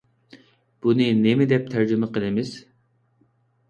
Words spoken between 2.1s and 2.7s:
قىلىمىز؟